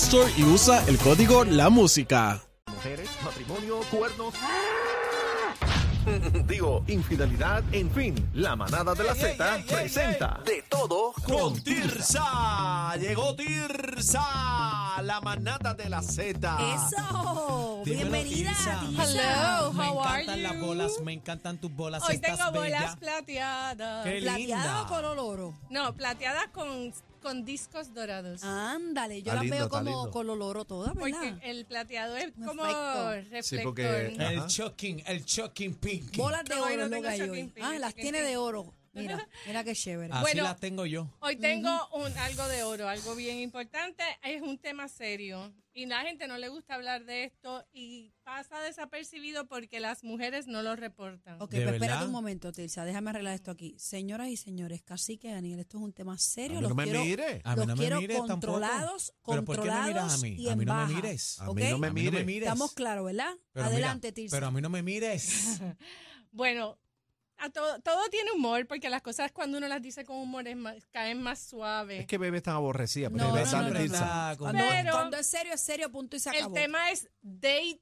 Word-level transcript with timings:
Store 0.00 0.32
y 0.36 0.42
usa 0.44 0.82
el 0.88 0.98
código 0.98 1.44
La 1.44 1.68
Música. 1.70 2.40
Mujeres, 2.66 3.08
matrimonio, 3.24 3.80
cuernos. 3.90 4.34
Digo, 6.46 6.82
infidelidad, 6.88 7.62
en 7.72 7.90
fin, 7.90 8.30
la 8.34 8.56
manada 8.56 8.94
de 8.94 9.04
la 9.04 9.14
Z 9.14 9.58
presenta 9.68 10.40
de 10.44 10.62
todo 10.68 11.12
con 11.24 11.62
Tirsa. 11.62 12.96
Llegó 12.98 13.34
Tirsa, 13.36 15.00
la 15.02 15.20
manada 15.22 15.74
de 15.74 15.88
la 15.88 16.02
Z. 16.02 16.32
Eso. 16.74 17.82
Dímelo, 17.84 18.10
Bienvenida. 18.10 18.50
Tirsa. 18.56 18.80
Hello, 19.04 19.72
Me 19.74 19.84
how 19.88 20.00
are 20.02 20.22
encantan 20.22 20.42
las 20.42 20.54
you? 20.54 20.66
bolas, 20.66 20.92
me 21.04 21.12
encantan 21.12 21.58
tus 21.58 21.72
bolas. 21.74 22.02
Hoy 22.08 22.14
estás 22.16 22.38
tengo 22.38 22.50
bolas 22.52 22.70
bella. 22.70 22.96
plateadas. 22.98 24.04
Qué 24.04 24.20
¿Plateada 24.22 24.38
linda. 24.38 24.82
o 24.82 24.86
color 24.88 25.18
oro? 25.18 25.54
No, 25.68 25.94
plateadas 25.94 26.46
con, 26.52 26.92
con 27.20 27.44
discos 27.44 27.92
dorados. 27.94 28.42
Ándale, 28.42 29.22
yo 29.22 29.30
Está 29.30 29.34
las 29.34 29.42
lindo, 29.42 29.56
veo 29.56 29.64
está 29.66 29.78
como 29.78 29.90
lindo. 29.90 30.10
color 30.10 30.42
oro 30.42 30.64
todas, 30.64 30.92
porque 30.94 31.12
¿verdad? 31.12 31.38
el 31.42 31.64
plateado 31.66 32.16
es 32.16 32.32
como 32.32 32.62
Perfecto. 32.62 33.10
reflector. 33.12 33.42
Sí, 33.44 33.58
porque- 33.64 34.06
El 34.18 34.40
shocking, 34.46 35.02
el 35.06 35.24
shocking 35.24 35.74
pink. 35.74 36.16
Bolas 36.16 36.44
de 36.44 36.54
No, 36.56 36.62
oro 36.62 36.68
no 36.68 36.72
es 36.72 36.78
lo 36.80 36.90
tengo 36.90 37.02
que 37.02 37.08
hay 37.08 37.18
shocking 37.20 37.44
hoy. 37.44 37.50
pin, 37.52 37.64
Ah, 37.64 37.78
las 37.78 37.90
shocking 37.90 38.02
tiene 38.02 38.22
de 38.22 38.36
oro. 38.36 38.74
Mira, 38.92 39.28
mira 39.46 39.64
qué 39.64 39.74
chévere. 39.74 40.12
Así 40.12 40.22
Bueno. 40.22 40.42
las 40.44 40.58
tengo 40.58 40.84
yo. 40.86 41.08
Hoy 41.20 41.36
tengo 41.36 41.70
un, 41.94 42.12
algo 42.18 42.46
de 42.48 42.62
oro, 42.64 42.88
algo 42.88 43.14
bien 43.14 43.38
importante. 43.38 44.02
Es 44.22 44.42
un 44.42 44.58
tema 44.58 44.88
serio 44.88 45.52
y 45.72 45.86
la 45.86 46.00
gente 46.02 46.26
no 46.26 46.36
le 46.38 46.48
gusta 46.48 46.74
hablar 46.74 47.04
de 47.04 47.22
esto 47.24 47.64
y 47.72 48.12
pasa 48.24 48.58
desapercibido 48.60 49.46
porque 49.46 49.78
las 49.78 50.02
mujeres 50.02 50.48
no 50.48 50.62
lo 50.62 50.74
reportan. 50.74 51.40
Ok, 51.40 51.52
¿De 51.52 51.58
pero 51.58 51.70
espérate 51.74 52.04
un 52.06 52.10
momento, 52.10 52.50
Tirsa, 52.50 52.84
déjame 52.84 53.10
arreglar 53.10 53.34
esto 53.34 53.52
aquí. 53.52 53.76
Señoras 53.78 54.28
y 54.28 54.36
señores, 54.36 54.82
Cacique 54.82 55.28
y 55.28 55.32
Daniel, 55.32 55.60
esto 55.60 55.78
es 55.78 55.84
un 55.84 55.92
tema 55.92 56.14
A 56.14 56.18
serio. 56.18 56.56
mí 56.56 56.62
los 56.62 56.70
no 56.70 56.74
me 56.74 56.84
quiero, 56.84 57.04
mire. 57.04 57.40
A 57.44 57.50
mí 57.54 57.56
los 57.58 57.66
no 57.68 57.76
me 57.76 57.80
quiero 57.80 58.00
mires 58.00 58.16
tampoco. 58.16 58.32
controlados, 58.32 59.12
¿Pero 59.24 59.44
por 59.44 59.56
qué 59.62 59.62
me 59.62 59.66
miras 59.68 59.78
a 59.78 59.86
controlados 59.86 60.22
mí? 60.22 60.28
y 60.36 60.48
A 60.48 60.52
en 60.52 60.58
mí 60.58 60.64
no 60.64 60.74
me 60.86 60.94
mires. 60.94 61.38
A 61.40 61.44
mí 61.44 61.62
no 61.70 61.78
me 61.78 61.86
A 61.86 61.92
mí 61.92 62.02
no 62.04 62.10
me 62.10 62.10
mire. 62.10 62.24
mires. 62.24 62.42
Estamos 62.48 62.72
claros, 62.74 63.04
¿verdad? 63.06 63.32
Pero 63.52 63.66
mira, 63.66 63.76
Adelante, 63.76 64.10
Tirsa. 64.10 64.36
Pero 64.36 64.46
a 64.48 64.50
mí 64.50 64.60
no 64.60 64.68
me 64.70 64.82
mires. 64.82 65.60
Bueno, 66.32 66.78
a 67.40 67.50
todo, 67.50 67.80
todo 67.80 68.08
tiene 68.10 68.30
humor 68.32 68.66
porque 68.66 68.88
las 68.90 69.02
cosas 69.02 69.32
cuando 69.32 69.58
uno 69.58 69.66
las 69.68 69.80
dice 69.82 70.04
con 70.04 70.16
humor 70.16 70.46
es 70.48 70.56
más- 70.56 70.86
caen 70.92 71.22
más 71.22 71.38
suaves. 71.40 72.00
Es 72.00 72.06
que 72.06 72.18
bebé 72.18 72.40
tan 72.40 72.54
aborrecida, 72.54 73.10
pero 73.10 73.24
No, 73.24 73.32
bebé 73.32 73.50
no. 73.50 73.84
Está 73.84 74.34
Cuando, 74.38 74.62
Pero- 74.68 74.92
cuando 74.92 75.16
es 75.16 75.26
serio, 75.26 75.54
es 75.54 75.60
serio, 75.60 75.90
punto 75.90 76.16
y 76.16 76.20
se 76.20 76.30
El 76.30 76.52
tema 76.52 76.90
es 76.90 77.08
date 77.22 77.80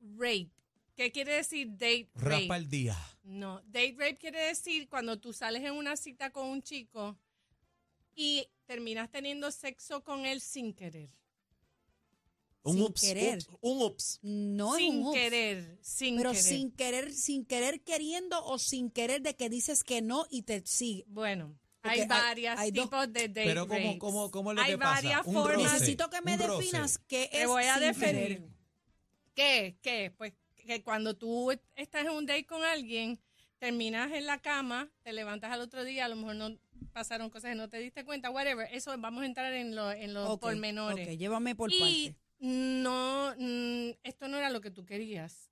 rape. 0.00 0.50
¿Qué 0.96 1.10
quiere 1.10 1.34
decir 1.34 1.68
date 1.72 2.08
rape? 2.14 2.42
Rapa 2.42 2.56
el 2.56 2.68
día. 2.68 2.96
No, 3.24 3.60
date 3.66 3.96
rape 3.98 4.16
quiere 4.18 4.40
decir 4.46 4.88
cuando 4.88 5.18
tú 5.18 5.32
sales 5.32 5.62
en 5.64 5.72
una 5.72 5.96
cita 5.96 6.30
con 6.30 6.46
un 6.48 6.62
chico 6.62 7.18
y 8.14 8.46
terminas 8.66 9.10
teniendo 9.10 9.50
sexo 9.50 10.04
con 10.04 10.24
él 10.24 10.40
sin 10.40 10.72
querer. 10.72 11.10
Un 12.64 12.72
Sin 12.76 12.82
ups, 12.82 13.00
querer. 13.02 13.38
ups, 13.38 13.48
un 13.60 13.82
ups. 13.82 14.18
No 14.22 14.74
es 14.76 14.82
sin 14.82 14.96
un 14.96 15.06
ups. 15.08 15.14
querer, 15.18 15.78
sin 15.82 16.16
Pero 16.16 16.30
querer. 16.30 16.42
sin 16.44 16.72
querer, 16.72 17.12
sin 17.12 17.44
querer 17.44 17.80
queriendo 17.82 18.42
o 18.44 18.58
sin 18.58 18.90
querer 18.90 19.20
de 19.22 19.36
que 19.36 19.48
dices 19.50 19.84
que 19.84 20.00
no 20.02 20.26
y 20.30 20.42
te 20.42 20.62
sigue. 20.66 21.04
Bueno, 21.06 21.54
Porque 21.82 22.00
hay 22.02 22.08
varios 22.08 22.58
tipos 22.72 23.12
de 23.12 23.28
date 23.28 23.44
Pero 23.44 23.68
¿cómo, 23.68 23.78
rapes. 23.80 23.98
cómo, 23.98 24.30
cómo 24.30 24.50
es 24.52 24.56
lo 24.56 24.62
Hay 24.62 24.70
que 24.72 24.78
pasa? 24.78 24.94
varias 24.94 25.26
Un 25.26 25.34
formas. 25.34 25.56
roce, 25.56 25.72
Necesito 25.74 26.08
que 26.08 26.22
me 26.22 26.38
definas 26.38 26.98
qué 27.06 27.24
es 27.24 27.40
Te 27.40 27.46
voy 27.46 27.64
a 27.64 27.74
sin 27.74 27.82
definir. 27.82 28.14
querer. 28.14 28.42
¿Qué? 29.34 29.76
¿Qué? 29.82 30.10
Pues 30.16 30.32
que 30.54 30.82
cuando 30.82 31.14
tú 31.14 31.50
estás 31.76 32.06
en 32.06 32.10
un 32.12 32.24
date 32.24 32.46
con 32.46 32.62
alguien, 32.64 33.20
terminas 33.58 34.10
en 34.12 34.24
la 34.26 34.38
cama, 34.40 34.90
te 35.02 35.12
levantas 35.12 35.50
al 35.52 35.60
otro 35.60 35.84
día, 35.84 36.06
a 36.06 36.08
lo 36.08 36.16
mejor 36.16 36.36
no 36.36 36.56
pasaron 36.94 37.28
cosas 37.28 37.52
y 37.54 37.58
no 37.58 37.68
te 37.68 37.78
diste 37.78 38.04
cuenta, 38.06 38.30
whatever. 38.30 38.66
Eso 38.72 38.96
vamos 38.98 39.22
a 39.22 39.26
entrar 39.26 39.52
en, 39.52 39.74
lo- 39.74 39.92
en 39.92 40.14
los 40.14 40.28
Ok, 40.30 40.40
pormenores. 40.40 41.06
ok, 41.08 41.14
llévame 41.18 41.54
por 41.54 41.70
y 41.70 41.78
parte. 41.78 42.23
No, 42.44 43.34
mm, 43.38 43.96
esto 44.02 44.28
no 44.28 44.36
era 44.36 44.50
lo 44.50 44.60
que 44.60 44.70
tú 44.70 44.84
querías. 44.84 45.50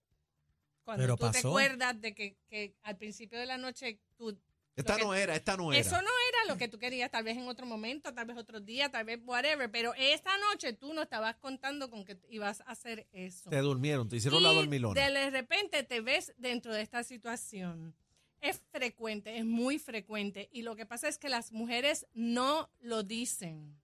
Cuando 0.85 1.03
Pero 1.03 1.17
tú 1.17 1.31
te 1.31 1.39
acuerdas 1.39 1.99
de 1.99 2.15
que, 2.15 2.37
que 2.51 2.75
al 2.83 2.99
principio 2.99 3.39
de 3.39 3.47
la 3.47 3.57
noche 3.57 3.99
tú... 4.17 4.39
Esta 4.77 4.99
no 4.99 5.15
era, 5.15 5.35
esta 5.35 5.57
no 5.57 5.73
era. 5.73 5.81
Eso 5.81 5.97
no 5.97 6.11
era 6.29 6.53
lo 6.53 6.59
que 6.59 6.69
tú 6.69 6.79
querías, 6.79 7.11
tal 7.11 7.25
vez 7.25 7.37
en 7.39 7.49
otro 7.49 7.65
momento, 7.65 8.13
tal 8.13 8.27
vez 8.27 8.37
otro 8.37 8.61
día, 8.61 8.91
tal 8.91 9.05
vez 9.05 9.21
whatever, 9.25 9.71
pero 9.71 9.95
esta 9.97 10.37
noche 10.51 10.75
tú 10.75 10.93
no 10.93 11.03
estabas 11.03 11.37
contando 11.37 11.89
con 11.89 12.05
que 12.05 12.19
ibas 12.29 12.61
a 12.63 12.65
hacer 12.65 13.07
eso. 13.13 13.49
Te 13.49 13.59
durmieron, 13.59 14.09
te 14.09 14.17
hicieron 14.17 14.43
la 14.43 14.53
Y 14.53 14.57
dormilona. 14.57 15.11
de 15.11 15.31
repente 15.31 15.83
te 15.85 16.01
ves 16.03 16.35
dentro 16.37 16.75
de 16.75 16.83
esta 16.83 17.05
situación. 17.05 17.95
Es 18.41 18.61
frecuente, 18.71 19.39
es 19.39 19.45
muy 19.47 19.79
frecuente. 19.79 20.51
Y 20.53 20.63
lo 20.63 20.75
que 20.77 20.85
pasa 20.85 21.09
es 21.09 21.17
que 21.17 21.29
las 21.29 21.53
mujeres 21.53 22.07
no 22.13 22.71
lo 22.81 23.03
dicen. 23.03 23.79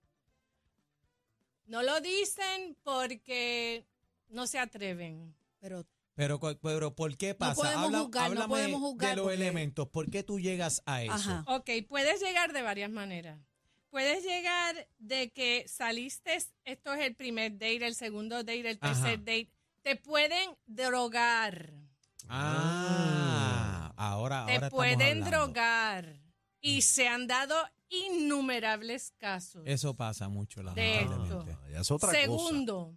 No 1.68 1.82
lo 1.82 2.00
dicen 2.00 2.76
porque 2.82 3.86
no 4.28 4.46
se 4.46 4.58
atreven. 4.58 5.34
Pero 5.60 5.86
Pero, 6.14 6.40
pero 6.60 6.96
¿por 6.96 7.16
qué 7.16 7.34
pasa? 7.34 7.54
podemos 7.54 7.84
Habla- 7.84 7.98
juzgar, 8.00 8.30
no 8.32 8.48
podemos 8.48 8.80
juzgar 8.80 9.10
de 9.10 9.16
los 9.16 9.24
porque- 9.26 9.34
elementos. 9.36 9.88
¿Por 9.88 10.10
qué 10.10 10.22
tú 10.24 10.40
llegas 10.40 10.82
a 10.84 11.02
eso? 11.04 11.12
Ajá. 11.12 11.44
Ok, 11.46 11.70
puedes 11.88 12.20
llegar 12.20 12.52
de 12.52 12.62
varias 12.62 12.90
maneras. 12.90 13.38
Puedes 13.90 14.24
llegar 14.24 14.88
de 14.98 15.30
que 15.30 15.64
saliste, 15.68 16.36
esto 16.64 16.92
es 16.92 17.06
el 17.06 17.14
primer 17.14 17.52
date, 17.52 17.86
el 17.86 17.94
segundo 17.94 18.36
date, 18.38 18.68
el 18.68 18.78
tercer 18.80 19.04
Ajá. 19.06 19.16
date. 19.18 19.48
Te 19.82 19.94
pueden 19.96 20.56
drogar. 20.66 21.72
Ah, 22.28 23.92
ahora, 23.96 24.40
ahora 24.40 24.60
te 24.60 24.70
pueden 24.70 25.22
hablando. 25.22 25.30
drogar. 25.30 26.20
Y 26.60 26.82
se 26.82 27.06
han 27.08 27.26
dado 27.26 27.54
innumerables 27.88 29.12
casos. 29.18 29.62
Eso 29.66 29.94
pasa 29.94 30.28
mucho, 30.28 30.62
De 30.62 31.00
esto. 31.00 31.46
Ah, 31.48 31.68
ya 31.70 31.80
es 31.80 31.90
otra 31.90 32.08
cosa. 32.08 32.20
Segundo, 32.20 32.96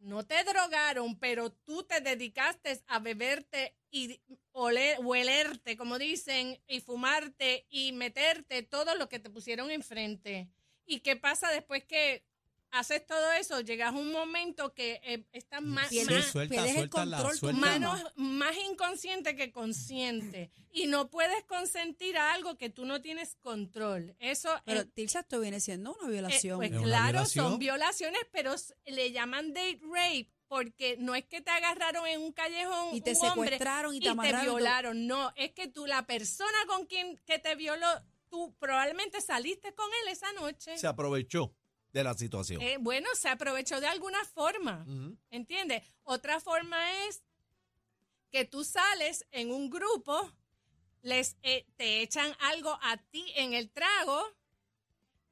no 0.00 0.24
te 0.24 0.42
drogaron, 0.44 1.18
pero 1.18 1.50
tú 1.50 1.82
te 1.82 2.00
dedicaste 2.00 2.82
a 2.86 2.98
beberte 3.00 3.76
y 3.90 4.20
oler, 4.52 4.98
huelerte, 5.00 5.76
como 5.76 5.98
dicen, 5.98 6.60
y 6.66 6.80
fumarte 6.80 7.66
y 7.70 7.92
meterte 7.92 8.62
todo 8.62 8.94
lo 8.94 9.08
que 9.08 9.18
te 9.18 9.30
pusieron 9.30 9.70
enfrente. 9.70 10.48
¿Y 10.84 11.00
qué 11.00 11.16
pasa 11.16 11.50
después 11.50 11.84
que 11.84 12.24
haces 12.70 13.04
todo 13.06 13.32
eso? 13.32 13.60
Llegas 13.60 13.94
a 13.94 13.96
un 13.96 14.12
momento 14.12 14.74
que 14.74 15.00
eh, 15.02 15.24
estás 15.32 15.62
más, 15.62 15.88
pierdes, 15.88 16.08
Sí, 16.16 16.22
más- 16.22 16.32
suelta, 16.32 16.50
pierdes 16.54 16.70
el 16.70 16.76
suelta 16.90 17.00
control 17.00 17.38
tu 17.40 17.52
mano. 17.52 17.90
manos 17.92 18.12
más 18.16 18.56
inconsciente 18.70 19.36
que 19.36 19.50
consciente 19.52 20.50
y 20.70 20.86
no 20.86 21.08
puedes 21.10 21.44
consentir 21.44 22.16
a 22.18 22.32
algo 22.34 22.56
que 22.58 22.70
tú 22.70 22.84
no 22.84 23.00
tienes 23.00 23.36
control. 23.36 24.14
Eso 24.18 24.50
Pero 24.64 24.80
es 24.80 24.92
Tirsa, 24.94 25.20
esto 25.20 25.40
viene 25.40 25.60
siendo 25.60 25.94
una 26.00 26.08
eh, 26.08 26.12
violación. 26.12 26.58
pues 26.58 26.70
¿Es 26.70 26.76
una 26.76 26.86
claro, 26.86 27.12
violación? 27.12 27.44
son 27.50 27.58
violaciones, 27.58 28.20
pero 28.32 28.54
le 28.86 29.12
llaman 29.12 29.52
date 29.52 29.80
rape 29.82 30.30
porque 30.48 30.96
no 30.98 31.14
es 31.14 31.26
que 31.26 31.42
te 31.42 31.50
agarraron 31.50 32.06
en 32.06 32.22
un 32.22 32.32
callejón 32.32 32.94
Y 32.96 33.02
te 33.02 33.10
un 33.12 33.16
hombre 33.26 33.44
secuestraron 33.50 33.94
y 33.94 33.98
y 33.98 34.00
te 34.00 34.04
te 34.04 34.10
amarraron. 34.10 34.44
violaron. 34.56 35.06
No, 35.06 35.32
es 35.36 35.52
que 35.52 35.68
tú, 35.68 35.86
la 35.86 36.06
persona 36.06 36.56
con 36.66 36.86
quien 36.86 37.18
que 37.26 37.38
te 37.38 37.54
violó, 37.54 37.86
tú 38.30 38.54
probablemente 38.58 39.20
saliste 39.20 39.74
con 39.74 39.86
él 40.02 40.08
esa 40.12 40.32
noche. 40.32 40.78
Se 40.78 40.86
aprovechó 40.86 41.54
de 41.92 42.04
la 42.04 42.14
situación. 42.14 42.60
Eh, 42.62 42.76
bueno, 42.80 43.08
se 43.14 43.28
aprovechó 43.28 43.80
de 43.80 43.86
alguna 43.86 44.22
forma. 44.24 44.84
Ujú. 44.86 45.16
¿Entiendes? 45.30 45.82
Otra 46.04 46.40
forma 46.40 46.76
es 47.06 47.22
que 48.30 48.44
tú 48.44 48.62
sales 48.64 49.26
en 49.30 49.50
un 49.50 49.70
grupo, 49.70 50.30
les 51.02 51.36
eh, 51.42 51.66
te 51.76 52.02
echan 52.02 52.30
algo 52.40 52.78
a 52.82 52.96
ti 52.98 53.24
en 53.36 53.54
el 53.54 53.70
trago, 53.70 54.22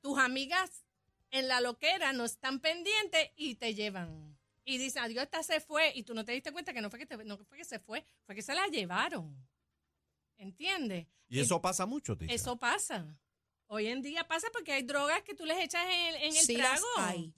tus 0.00 0.18
amigas 0.18 0.84
en 1.30 1.48
la 1.48 1.60
loquera 1.60 2.12
no 2.12 2.24
están 2.24 2.60
pendientes 2.60 3.30
y 3.36 3.56
te 3.56 3.74
llevan. 3.74 4.36
Y 4.64 4.78
dicen, 4.78 5.02
adiós, 5.02 5.24
esta 5.24 5.42
se 5.42 5.60
fue. 5.60 5.92
Y 5.94 6.02
tú 6.04 6.14
no 6.14 6.24
te 6.24 6.32
diste 6.32 6.52
cuenta 6.52 6.72
que 6.72 6.80
no 6.80 6.88
fue 6.90 6.98
que, 6.98 7.06
te- 7.06 7.16
no 7.24 7.36
fue 7.36 7.58
que 7.58 7.64
se 7.64 7.78
fue, 7.78 8.04
fue 8.24 8.34
que 8.34 8.42
se 8.42 8.54
la 8.54 8.66
llevaron. 8.68 9.36
¿Entiendes? 10.38 11.06
Y 11.28 11.40
eso 11.40 11.60
pasa 11.60 11.86
mucho, 11.86 12.16
Tisha. 12.16 12.32
Eso 12.32 12.56
pasa. 12.56 13.16
Hoy 13.68 13.86
en 13.88 14.02
día 14.02 14.26
pasa 14.28 14.46
porque 14.52 14.72
hay 14.72 14.82
drogas 14.82 15.22
que 15.22 15.34
tú 15.34 15.44
les 15.44 15.58
echas 15.58 15.84
en, 15.86 16.14
en 16.16 16.36
el 16.36 16.42
sí 16.44 16.56
las 16.56 16.80
trago. 16.80 16.86
hay. 16.98 17.34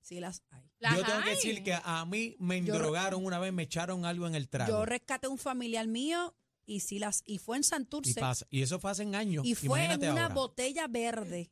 Sí 0.00 0.20
las 0.20 0.42
hay. 0.50 0.62
Las 0.78 0.96
Yo 0.96 1.04
tengo 1.04 1.22
que 1.22 1.30
decir 1.30 1.62
que 1.62 1.74
a 1.82 2.04
mí 2.04 2.36
me 2.38 2.62
Yo- 2.62 2.74
endrogaron 2.74 3.24
una 3.24 3.38
vez, 3.38 3.52
me 3.52 3.62
echaron 3.62 4.04
algo 4.04 4.26
en 4.26 4.34
el 4.34 4.48
trago. 4.48 4.70
Yo 4.72 4.84
rescaté 4.84 5.28
un 5.28 5.38
familiar 5.38 5.86
mío 5.86 6.34
y 6.66 6.80
sí 6.80 6.98
las 6.98 7.22
y 7.24 7.38
fue 7.38 7.56
en 7.56 7.60
y, 7.60 7.64
Santurce 7.64 8.20
pasa, 8.20 8.46
y 8.50 8.62
eso 8.62 8.78
fue 8.80 8.90
hace 8.90 9.02
años. 9.14 9.44
y 9.46 9.54
fue 9.54 9.84
en 9.84 10.00
una 10.10 10.22
ahora. 10.24 10.34
botella 10.34 10.86
verde. 10.88 11.50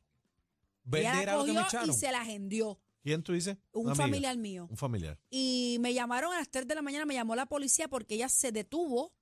Verde 0.83 1.07
Ella 1.07 1.21
era 1.21 1.35
lo 1.37 1.45
que 1.45 1.53
me 1.53 1.61
cogió 1.61 1.79
y 1.79 1.81
echaron. 1.83 1.95
se 1.95 2.11
la 2.11 2.21
agendió. 2.21 2.79
¿Quién 3.03 3.23
tú 3.23 3.33
dices? 3.33 3.57
Un 3.71 3.87
amiga. 3.89 4.03
familiar 4.03 4.37
mío. 4.37 4.67
Un 4.69 4.77
familiar. 4.77 5.17
Y 5.29 5.77
me 5.79 5.93
llamaron 5.93 6.33
a 6.33 6.37
las 6.37 6.49
3 6.49 6.67
de 6.67 6.75
la 6.75 6.81
mañana, 6.83 7.05
me 7.05 7.13
llamó 7.15 7.35
la 7.35 7.45
policía 7.47 7.87
porque 7.87 8.15
ella 8.15 8.29
se 8.29 8.51
detuvo 8.51 9.13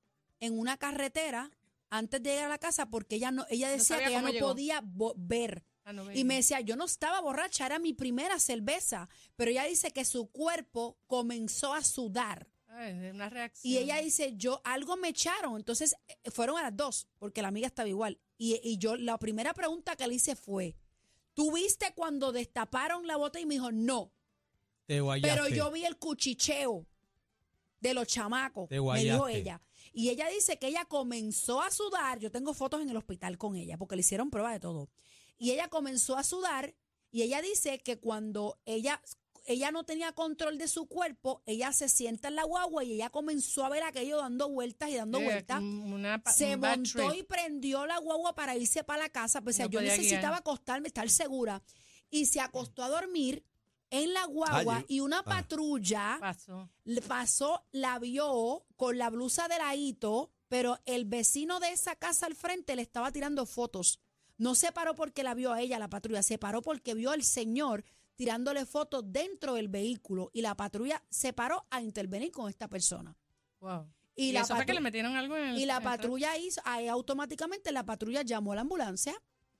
en 0.42 0.58
una 0.58 0.78
carretera 0.78 1.52
antes 1.90 2.22
de 2.22 2.30
llegar 2.32 2.46
a 2.46 2.50
la 2.50 2.58
casa 2.58 2.90
porque 2.90 3.16
ella 3.16 3.32
no 3.32 3.46
ella 3.50 3.70
decía 3.70 3.98
que 4.00 4.08
ella 4.08 4.22
no 4.22 4.30
llegó. 4.30 4.50
podía 4.50 4.82
ver. 5.16 5.64
Ah, 5.84 5.94
no, 5.94 6.12
Y 6.12 6.24
me 6.24 6.36
decía, 6.36 6.62
yo 6.62 6.76
no 6.76 6.86
estaba 6.86 7.20
borracha, 7.22 7.66
era 7.66 7.80
mi 7.80 7.94
primera 7.94 8.38
cerveza, 8.40 9.10
pero 9.36 9.50
ella 9.50 9.64
dice 9.64 9.92
que 9.92 10.06
su 10.06 10.30
cuerpo 10.30 11.00
comenzó 11.08 11.74
a 11.74 11.84
sudar. 11.84 12.48
Ay, 12.68 12.92
es 13.06 13.14
una 13.14 13.30
reacción. 13.30 13.74
Y 13.74 13.78
ella 13.78 13.98
dice, 13.98 14.34
yo 14.36 14.62
algo 14.64 14.98
me 14.98 15.10
echaron. 15.10 15.56
Entonces 15.58 15.96
eh, 16.08 16.30
fueron 16.30 16.58
a 16.60 16.64
las 16.64 16.78
dos, 16.78 17.08
porque 17.18 17.42
la 17.42 17.48
amiga 17.48 17.68
estaba 17.68 17.90
igual. 17.90 18.20
Y, 18.38 18.60
y 18.64 18.78
yo, 18.78 18.96
la 18.98 19.18
primera 19.18 19.54
pregunta 19.54 19.96
que 19.96 20.08
le 20.08 20.14
hice 20.16 20.36
fue, 20.36 20.76
¿tú 21.34 21.52
viste 21.54 21.94
cuando 21.96 22.32
destaparon 22.32 23.08
la 23.08 23.18
botella? 23.18 23.44
Y 23.44 23.48
me 23.48 23.56
dijo, 23.56 23.72
no. 23.72 24.14
Te. 24.86 25.02
Pero 25.22 25.48
yo 25.50 25.72
vi 25.72 25.86
el 25.86 25.98
cuchicheo 25.98 26.86
de 27.80 27.94
los 27.94 28.08
chamacos, 28.08 28.68
Te 28.70 28.76
me 28.76 28.78
dijo 28.80 28.84
guayaste. 28.86 29.38
ella. 29.38 29.62
Y 29.94 30.10
ella 30.10 30.28
dice 30.30 30.58
que 30.60 30.68
ella 30.68 30.86
comenzó 30.86 31.62
a 31.62 31.72
sudar. 31.72 32.20
Yo 32.20 32.32
tengo 32.32 32.54
fotos 32.54 32.82
en 32.82 32.90
el 32.90 32.98
hospital 32.98 33.38
con 33.38 33.56
ella, 33.56 33.78
porque 33.78 33.96
le 33.96 34.02
hicieron 34.02 34.30
prueba 34.30 34.52
de 34.52 34.60
todo. 34.60 34.90
Y 35.38 35.52
ella 35.52 35.68
comenzó 35.70 36.18
a 36.18 36.24
sudar. 36.24 36.76
Y 37.12 37.24
ella 37.24 37.42
dice 37.42 37.80
que 37.80 37.98
cuando 38.00 38.60
ella, 38.66 39.02
ella 39.46 39.72
no 39.72 39.84
tenía 39.84 40.12
control 40.12 40.60
de 40.60 40.68
su 40.68 40.88
cuerpo, 40.88 41.42
ella 41.48 41.74
se 41.74 41.90
sienta 41.90 42.28
en 42.28 42.36
la 42.36 42.44
guagua 42.44 42.84
y 42.84 42.94
ella 42.94 43.10
comenzó 43.10 43.66
a 43.66 43.70
ver 43.70 43.82
aquello 43.82 44.18
dando 44.18 44.48
vueltas 44.50 44.90
y 44.92 44.96
dando 44.96 45.20
Eh, 45.20 45.24
vueltas. 45.24 45.60
una 45.60 46.22
pa- 46.22 46.32
Se 46.34 46.54
un 46.54 46.62
bad 46.62 46.78
montó 46.78 47.10
trip. 47.10 47.20
y 47.22 47.24
prendió 47.24 47.88
la 47.88 47.98
guagua 47.98 48.36
para 48.36 48.56
irse 48.56 48.84
para 48.84 49.04
la 49.04 49.10
casa. 49.10 49.42
Pues 49.42 49.56
o 49.56 49.58
sea, 49.58 49.66
No 49.66 49.72
yo 49.72 49.80
podía 49.80 49.94
necesitaba 49.94 50.22
guiar. 50.36 50.40
acostarme, 50.42 50.88
estar 50.88 51.10
segura. 51.10 51.64
Y 52.12 52.26
se 52.28 52.42
acostó 52.42 52.84
a 52.84 52.90
dormir 52.90 53.44
en 53.92 54.14
la 54.14 54.26
guagua 54.26 54.78
Ay, 54.78 54.86
y 54.88 55.00
una 55.00 55.20
ah. 55.20 55.24
patrulla 55.24 56.18
Pasó. 57.08 57.64
la 57.72 58.00
vio 58.00 58.66
con 58.76 58.98
la 58.98 59.10
blusa 59.10 59.48
de 59.48 59.58
ladito, 59.58 60.32
pero 60.48 60.80
el 60.86 61.06
vecino 61.06 61.60
de 61.60 61.72
esa 61.72 61.96
casa 61.96 62.26
al 62.26 62.36
frente 62.36 62.76
le 62.76 62.82
estaba 62.82 63.12
tirando 63.12 63.46
fotos. 63.46 64.00
No 64.38 64.56
se 64.56 64.72
paró 64.72 64.96
porque 64.96 65.24
la 65.24 65.34
vio 65.34 65.52
a 65.52 65.62
ella, 65.62 65.80
la 65.80 65.90
patrulla, 65.90 66.24
se 66.24 66.38
paró 66.38 66.62
porque 66.62 66.94
vio 66.94 67.12
al 67.12 67.24
señor 67.24 67.84
tirándole 68.16 68.66
fotos 68.66 69.04
dentro 69.06 69.54
del 69.54 69.70
vehículo 69.70 70.30
y 70.34 70.42
la 70.42 70.56
patrulla 70.56 71.04
se 71.10 71.34
paró 71.34 71.66
a 71.70 71.82
intervenir 71.82 72.32
con 72.32 72.50
esta 72.50 72.68
persona. 72.68 73.16
Wow. 73.60 73.88
Y, 74.16 74.30
Y, 74.30 74.32
la 74.34 74.42
eso 74.42 74.56
fue 74.56 74.66
que 74.66 74.74
le 74.74 74.82
metieron 74.82 75.16
algo 75.16 75.38
en 75.38 75.50
el 75.50 75.58
y 75.58 75.66
la 75.66 75.80
patrulla 75.80 76.38
hizo, 76.38 76.62
ahí 76.66 76.90
automáticamente 76.90 77.72
la 77.72 77.86
patrulla 77.86 78.22
llamó 78.22 78.52
a 78.52 78.56
la 78.56 78.62
ambulancia, 78.62 79.14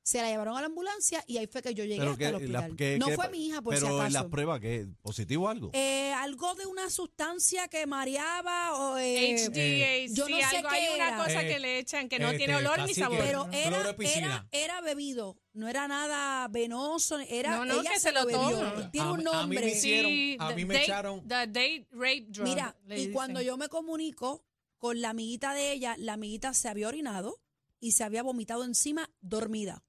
se 0.10 0.22
la 0.22 0.28
llevaron 0.30 0.58
a 0.58 0.62
la 0.62 0.66
ambulancia 0.66 1.24
y 1.28 1.38
ahí 1.38 1.46
fue 1.46 1.62
que 1.62 1.74
yo 1.76 1.84
llegué 1.84 2.00
Pero 2.00 2.12
hasta 2.12 2.18
que 2.18 2.26
el 2.46 2.52
la- 2.52 2.60
hospital. 2.62 2.76
que- 2.78 2.98
no 2.98 3.06
que- 3.08 3.16
fue 3.16 3.30
mi 3.30 3.46
hija, 3.48 3.62
por 3.62 3.76
Pero 3.76 3.86
si 3.88 3.94
en 3.94 4.00
acaso. 4.00 4.14
las 4.14 4.26
pruebas, 4.26 4.60
¿qué? 4.60 4.88
¿Positivo 5.04 5.46
o 5.46 5.48
algo? 5.50 5.70
Eh, 5.74 6.12
algo 6.14 6.56
de 6.56 6.66
una 6.66 6.90
sustancia 6.90 7.68
que 7.68 7.86
mareaba 7.86 8.76
o 8.76 8.98
eh, 8.98 9.36
HDA, 9.36 10.14
yo 10.16 10.26
sí, 10.26 10.32
no 10.32 10.50
sé 10.50 10.58
algo, 10.58 10.70
qué 10.70 10.76
hay 10.76 10.86
era. 10.96 11.08
una 11.10 11.24
cosa 11.24 11.44
Eh, 11.44 11.48
que 11.48 11.60
le 11.60 11.78
echan 11.80 12.10
que 12.10 12.18
no 12.18 12.26
este, 12.28 12.38
tiene 12.40 12.56
olor 12.56 12.82
ni 12.88 12.94
sabor. 12.96 13.20
pero 13.20 13.48
era, 13.52 13.96
era, 14.16 14.48
era 14.52 14.82
bebido, 14.82 15.38
no 15.54 15.68
era 15.68 15.88
nada 15.88 16.48
venoso, 16.48 17.20
era 17.20 17.58
No, 17.58 17.66
no, 17.66 17.82
ella 17.82 17.92
que 17.92 18.00
se 18.00 18.08
se 18.08 18.12
lo 18.12 18.26
bebió. 18.26 18.40
toma. 18.50 18.92
Tiene 18.92 19.08
A 19.08 19.12
un 19.12 19.18
mí- 19.20 19.24
a 19.26 19.30
mí 19.30 19.32
me 19.32 19.56
nombre. 19.62 19.68
hicieron- 19.72 20.42
a 20.42 20.50
the 20.50 20.56
mí 20.56 20.66
me 20.66 20.74
date- 20.74 20.86
echaron- 20.86 21.22
The 21.28 21.36
date 21.48 21.88
rape 21.92 22.26
drug. 22.30 22.48
Mira, 22.48 22.76
y 22.90 23.12
cuando 23.12 23.42
yo 23.42 23.58
me 23.58 23.70
comunico 23.70 24.44
con 24.80 25.02
la 25.02 25.10
amiguita 25.12 25.54
de 25.54 25.72
ella, 25.74 25.96
la 26.00 26.14
amiguita 26.14 26.54
se 26.56 26.68
había 26.68 26.88
orinado 26.88 27.40
y 27.82 27.92
se 27.92 28.04
había 28.04 28.24
vomitado 28.24 28.64
encima 28.64 29.10
dormida. 29.22 29.84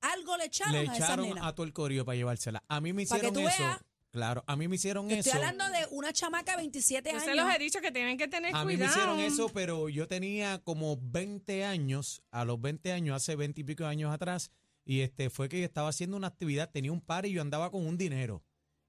Algo 0.00 0.36
le 0.36 0.44
echaron, 0.46 0.72
Le 0.72 0.78
a 0.80 0.82
esa 0.84 0.96
echaron 0.96 1.28
nena. 1.28 1.46
a 1.48 1.54
todo 1.54 1.66
el 1.66 1.72
corillo 1.72 2.04
para 2.04 2.16
llevársela. 2.16 2.62
A 2.68 2.80
mí 2.80 2.92
me 2.92 2.98
que 3.06 3.14
hicieron 3.14 3.32
tú 3.34 3.40
eso. 3.40 3.62
veas. 3.62 3.78
Claro, 4.10 4.42
a 4.46 4.56
mí 4.56 4.68
me 4.68 4.76
hicieron 4.76 5.10
Estoy 5.10 5.30
eso. 5.32 5.38
hablando 5.38 5.64
de 5.68 5.86
una 5.90 6.12
chamaca 6.14 6.52
de 6.52 6.56
27 6.58 7.10
Yo 7.10 7.16
años. 7.16 7.24
se 7.26 7.34
los 7.34 7.54
he 7.54 7.58
dicho 7.58 7.80
que 7.80 7.92
tienen 7.92 8.16
que 8.16 8.26
tener 8.26 8.54
A 8.54 8.64
mí 8.64 8.72
me 8.72 8.78
cuidado. 8.78 8.92
hicieron 8.98 9.20
eso, 9.20 9.50
pero 9.52 9.88
yo 9.90 10.08
tenía 10.08 10.58
como 10.60 10.96
20 11.00 11.64
años, 11.66 12.22
a 12.30 12.44
los 12.46 12.58
20 12.60 12.92
años, 12.92 13.16
hace 13.16 13.36
20 13.36 13.60
y 13.60 13.64
pico 13.64 13.84
de 13.84 13.90
años 13.90 14.12
atrás, 14.12 14.50
y 14.86 15.00
este 15.02 15.28
fue 15.28 15.50
que 15.50 15.58
yo 15.58 15.64
estaba 15.66 15.90
haciendo 15.90 16.16
una 16.16 16.28
actividad, 16.28 16.70
tenía 16.70 16.90
un 16.90 17.02
par 17.02 17.26
y 17.26 17.32
yo 17.32 17.42
andaba 17.42 17.70
con 17.70 17.86
un 17.86 17.98
dinero. 17.98 18.42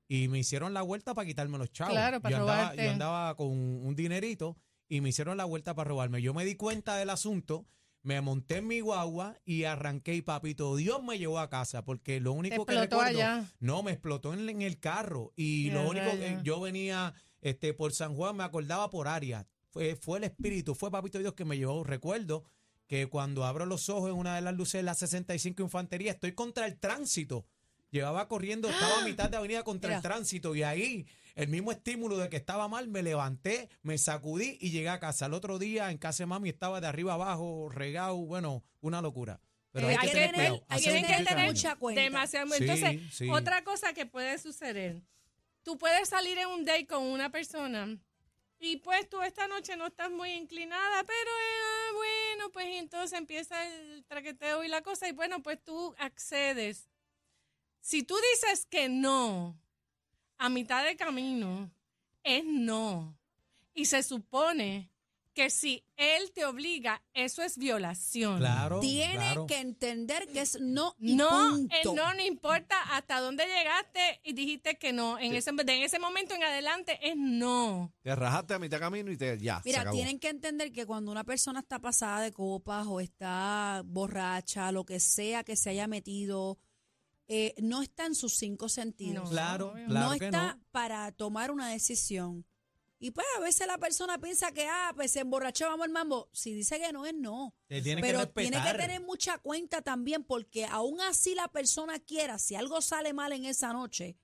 Y 0.07 0.29
me 0.29 0.39
hicieron 0.39 0.73
la 0.73 0.81
vuelta 0.83 1.13
para 1.13 1.27
quitarme 1.27 1.57
los 1.57 1.69
chavos. 1.71 1.93
Claro, 1.93 2.21
para 2.21 2.31
yo 2.37 2.41
andaba, 2.41 2.61
robarte. 2.61 2.83
yo 2.85 2.91
andaba 2.91 3.35
con 3.35 3.47
un 3.49 3.95
dinerito 3.95 4.57
y 4.87 5.01
me 5.01 5.09
hicieron 5.09 5.35
la 5.37 5.45
vuelta 5.45 5.75
para 5.75 5.89
robarme. 5.89 6.21
Yo 6.21 6.33
me 6.33 6.45
di 6.45 6.55
cuenta 6.55 6.95
del 6.95 7.09
asunto, 7.09 7.67
me 8.01 8.21
monté 8.21 8.57
en 8.57 8.67
mi 8.67 8.79
guagua 8.79 9.37
y 9.45 9.65
arranqué 9.65 10.15
y 10.15 10.21
papito, 10.21 10.75
Dios 10.75 11.03
me 11.03 11.17
llevó 11.17 11.39
a 11.39 11.49
casa 11.49 11.83
porque 11.83 12.19
lo 12.19 12.33
único 12.33 12.65
que 12.65 12.73
explotó 12.73 12.97
recuerdo, 12.97 13.19
allá. 13.19 13.45
no, 13.59 13.83
me 13.83 13.91
explotó 13.91 14.33
en, 14.33 14.47
en 14.49 14.61
el 14.61 14.79
carro 14.79 15.33
y 15.35 15.71
lo 15.71 15.87
único 15.89 16.11
que 16.11 16.39
yo 16.43 16.61
venía 16.61 17.13
este 17.41 17.73
por 17.73 17.93
San 17.93 18.15
Juan, 18.15 18.35
me 18.37 18.43
acordaba 18.43 18.89
por 18.89 19.07
área. 19.07 19.47
Fue, 19.69 19.95
fue 19.95 20.17
el 20.17 20.25
espíritu, 20.25 20.75
fue 20.75 20.91
papito 20.91 21.19
Dios 21.19 21.33
que 21.33 21.45
me 21.45 21.57
llevó. 21.57 21.83
Recuerdo 21.83 22.43
que 22.87 23.07
cuando 23.07 23.45
abro 23.45 23.65
los 23.65 23.89
ojos 23.89 24.09
en 24.09 24.17
una 24.17 24.35
de 24.35 24.41
las 24.41 24.55
luces 24.55 24.79
de 24.79 24.83
la 24.83 24.95
65 24.95 25.61
Infantería, 25.61 26.11
estoy 26.11 26.33
contra 26.33 26.65
el 26.65 26.79
tránsito. 26.79 27.45
Llevaba 27.91 28.27
corriendo, 28.27 28.69
estaba 28.69 29.01
a 29.01 29.03
mitad 29.05 29.29
de 29.29 29.37
avenida 29.37 29.63
contra 29.63 29.95
el 29.95 30.01
tránsito 30.01 30.55
y 30.55 30.63
ahí 30.63 31.07
el 31.35 31.47
mismo 31.47 31.71
estímulo 31.71 32.17
de 32.17 32.29
que 32.29 32.37
estaba 32.37 32.67
mal, 32.67 32.87
me 32.89 33.01
levanté, 33.01 33.69
me 33.81 33.97
sacudí 33.97 34.57
y 34.59 34.71
llegué 34.71 34.89
a 34.89 34.99
casa. 34.99 35.27
El 35.27 35.33
otro 35.33 35.57
día 35.57 35.89
en 35.89 35.97
casa 35.97 36.23
de 36.23 36.27
mami 36.27 36.49
estaba 36.49 36.81
de 36.81 36.87
arriba 36.87 37.13
abajo, 37.13 37.69
regado, 37.69 38.17
bueno, 38.17 38.63
una 38.81 39.01
locura. 39.01 39.39
Pero 39.71 39.87
Eh, 39.89 39.91
hay, 39.91 39.97
que 39.97 40.05
hay 40.07 40.11
tener 40.13 40.29
que 40.31 40.35
cuidado. 40.35 40.55
tener- 40.57 40.65
hace 40.69 40.83
tienen 40.83 41.01
que 41.03 41.07
25 41.11 41.29
tener 41.29 41.43
años. 41.45 41.55
mucha 41.63 41.75
cuenta. 41.77 42.01
demasiado. 42.01 42.47
Sí, 42.49 42.55
Entonces, 42.63 43.01
sí. 43.13 43.29
otra 43.29 43.63
cosa 43.63 43.93
que 43.93 44.05
puede 44.05 44.37
suceder, 44.39 45.01
tú 45.63 45.77
puedes 45.77 46.09
salir 46.09 46.37
en 46.39 46.47
un 46.49 46.65
date 46.65 46.87
con 46.87 47.03
una 47.03 47.29
persona 47.31 47.97
y 48.59 48.77
pues 48.77 49.07
tú 49.07 49.21
esta 49.21 49.47
noche 49.47 49.77
no 49.77 49.87
estás 49.87 50.11
muy 50.11 50.31
inclinada, 50.31 51.03
pero 51.03 51.29
eh, 51.31 51.93
bueno, 51.95 52.51
pues 52.51 52.65
entonces 52.71 53.17
empieza 53.17 53.65
el 53.65 54.03
traqueteo 54.07 54.63
y 54.63 54.67
la 54.67 54.81
cosa 54.81 55.07
y 55.07 55.13
bueno, 55.13 55.41
pues 55.41 55.63
tú 55.63 55.95
accedes. 55.99 56.88
Si 57.81 58.03
tú 58.03 58.15
dices 58.33 58.65
que 58.65 58.89
no 58.89 59.59
a 60.37 60.49
mitad 60.49 60.83
de 60.85 60.95
camino, 60.95 61.71
es 62.23 62.43
no. 62.45 63.17
Y 63.73 63.85
se 63.85 64.03
supone 64.03 64.89
que 65.33 65.49
si 65.49 65.85
él 65.95 66.31
te 66.33 66.43
obliga, 66.43 67.01
eso 67.13 67.41
es 67.43 67.57
violación. 67.57 68.39
Claro, 68.39 68.81
Tiene 68.81 69.13
claro. 69.15 69.47
que 69.47 69.59
entender 69.59 70.27
que 70.27 70.41
es 70.41 70.59
no 70.59 70.95
y 70.99 71.15
No, 71.15 71.29
punto. 71.51 71.75
el 71.91 71.95
no 71.95 72.13
no 72.13 72.21
importa 72.21 72.75
hasta 72.95 73.21
dónde 73.21 73.45
llegaste 73.45 74.19
y 74.23 74.33
dijiste 74.33 74.77
que 74.77 74.91
no. 74.91 75.17
En, 75.17 75.33
ese, 75.35 75.51
de 75.53 75.73
en 75.77 75.83
ese 75.83 75.97
momento 75.99 76.35
en 76.35 76.43
adelante 76.43 76.99
es 77.01 77.15
no. 77.15 77.93
Te 78.01 78.13
rajaste 78.15 78.55
a 78.55 78.59
mitad 78.59 78.77
de 78.77 78.81
camino 78.81 79.11
y 79.11 79.17
te 79.17 79.37
ya. 79.39 79.61
se 79.61 79.69
Mira, 79.69 79.81
acabó. 79.81 79.95
tienen 79.95 80.19
que 80.19 80.27
entender 80.29 80.73
que 80.73 80.85
cuando 80.85 81.09
una 81.11 81.23
persona 81.23 81.61
está 81.61 81.79
pasada 81.79 82.21
de 82.21 82.33
copas 82.33 82.85
o 82.87 82.99
está 82.99 83.81
borracha, 83.85 84.71
lo 84.73 84.85
que 84.85 84.99
sea 84.99 85.43
que 85.45 85.55
se 85.55 85.69
haya 85.69 85.87
metido, 85.87 86.57
eh, 87.29 87.53
no 87.61 87.81
está 87.81 88.05
en 88.05 88.15
sus 88.15 88.33
cinco 88.33 88.67
sentidos. 88.67 89.23
No. 89.25 89.29
Claro, 89.29 89.73
claro 89.87 90.11
no 90.13 90.19
que 90.19 90.25
está 90.25 90.55
no. 90.55 90.63
para 90.71 91.11
tomar 91.13 91.51
una 91.51 91.69
decisión. 91.69 92.45
Y 93.01 93.11
pues 93.11 93.25
a 93.37 93.39
veces 93.39 93.65
la 93.65 93.77
persona 93.77 94.17
piensa 94.19 94.51
que, 94.51 94.67
ah, 94.67 94.91
pues 94.93 95.11
se 95.11 95.21
emborrachó, 95.21 95.67
vamos 95.67 95.85
al 95.85 95.91
mambo. 95.93 96.27
Si 96.33 96.53
dice 96.53 96.79
que 96.81 96.91
no, 96.91 97.05
es 97.05 97.13
no. 97.13 97.55
Que 97.69 97.81
Pero 98.01 98.27
tiene 98.27 98.61
que 98.61 98.73
tener 98.77 98.99
mucha 99.01 99.37
cuenta 99.37 99.81
también 99.81 100.25
porque 100.25 100.65
aún 100.65 100.99
así 100.99 101.33
la 101.33 101.47
persona 101.47 101.99
quiera, 101.99 102.37
si 102.39 102.55
algo 102.55 102.81
sale 102.81 103.13
mal 103.13 103.31
en 103.31 103.45
esa 103.45 103.71
noche, 103.71 104.17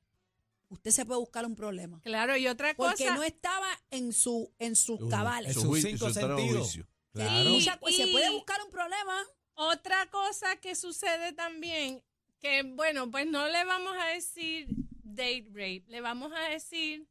usted 0.67 0.91
se 0.91 1.05
puede 1.05 1.21
buscar 1.21 1.45
un 1.45 1.55
problema. 1.55 2.01
Claro, 2.03 2.35
y 2.35 2.47
otra 2.47 2.73
Porque 2.75 3.05
cosa. 3.05 3.15
no 3.15 3.23
estaba 3.23 3.69
en 3.91 4.11
su 4.11 4.51
en 4.59 4.75
sus 4.75 4.99
Uh, 4.99 5.07
cabales. 5.09 5.55
en 5.55 5.61
Su 5.61 5.67
sus 5.69 5.81
cinco 5.81 6.09
sentidos. 6.11 6.77
Claro. 7.13 7.49
Mucha- 7.51 7.79
Y- 7.87 7.93
se 7.93 8.07
puede 8.07 8.29
buscar 8.31 8.61
un 8.61 8.71
problema. 8.71 9.23
Otra 9.53 10.09
cosa 10.09 10.57
que 10.57 10.75
sucede 10.75 11.31
también, 11.31 12.03
que 12.45 12.61
bueno, 12.61 13.09
pues 13.09 13.25
no 13.25 13.47
le 13.47 13.65
vamos 13.65 13.95
a 13.99 14.05
decir 14.09 14.67
date 15.01 15.47
rape, 15.49 15.83
le 15.87 15.99
vamos 15.99 16.31
a 16.31 16.49
decir 16.49 17.07